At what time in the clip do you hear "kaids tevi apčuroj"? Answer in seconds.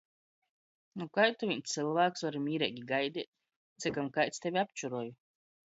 4.19-5.07